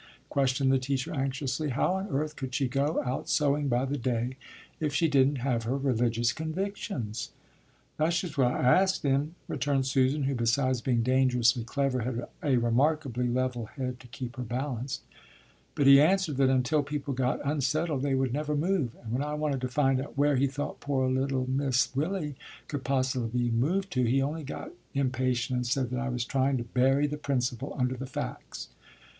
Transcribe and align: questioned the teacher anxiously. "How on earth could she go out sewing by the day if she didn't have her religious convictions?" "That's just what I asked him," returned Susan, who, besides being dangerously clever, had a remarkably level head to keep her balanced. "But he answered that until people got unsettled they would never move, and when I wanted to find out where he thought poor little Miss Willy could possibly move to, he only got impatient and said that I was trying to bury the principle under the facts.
questioned 0.29 0.71
the 0.71 0.79
teacher 0.79 1.13
anxiously. 1.13 1.69
"How 1.69 1.93
on 1.93 2.07
earth 2.09 2.35
could 2.35 2.55
she 2.55 2.67
go 2.67 3.03
out 3.05 3.29
sewing 3.29 3.67
by 3.67 3.85
the 3.85 3.99
day 3.99 4.35
if 4.79 4.95
she 4.95 5.07
didn't 5.07 5.35
have 5.45 5.61
her 5.65 5.77
religious 5.77 6.33
convictions?" 6.33 7.29
"That's 7.97 8.19
just 8.21 8.35
what 8.35 8.47
I 8.47 8.63
asked 8.63 9.03
him," 9.03 9.35
returned 9.47 9.85
Susan, 9.85 10.23
who, 10.23 10.33
besides 10.33 10.81
being 10.81 11.03
dangerously 11.03 11.63
clever, 11.63 11.99
had 11.99 12.27
a 12.41 12.57
remarkably 12.57 13.27
level 13.29 13.67
head 13.67 13.99
to 13.99 14.07
keep 14.07 14.37
her 14.37 14.41
balanced. 14.41 15.01
"But 15.75 15.85
he 15.85 16.01
answered 16.01 16.37
that 16.37 16.49
until 16.49 16.81
people 16.81 17.13
got 17.13 17.39
unsettled 17.45 18.01
they 18.01 18.15
would 18.15 18.33
never 18.33 18.55
move, 18.55 18.95
and 19.03 19.13
when 19.13 19.21
I 19.21 19.35
wanted 19.35 19.61
to 19.61 19.67
find 19.67 20.01
out 20.01 20.17
where 20.17 20.35
he 20.35 20.47
thought 20.47 20.79
poor 20.79 21.07
little 21.07 21.47
Miss 21.47 21.95
Willy 21.95 22.33
could 22.67 22.83
possibly 22.83 23.51
move 23.51 23.87
to, 23.91 24.03
he 24.03 24.19
only 24.19 24.41
got 24.45 24.71
impatient 24.95 25.57
and 25.57 25.67
said 25.67 25.91
that 25.91 25.99
I 25.99 26.09
was 26.09 26.25
trying 26.25 26.57
to 26.57 26.63
bury 26.63 27.05
the 27.05 27.17
principle 27.17 27.75
under 27.77 27.95
the 27.95 28.07
facts. 28.07 28.69